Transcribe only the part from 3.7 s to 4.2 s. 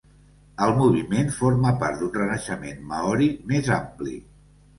ampli.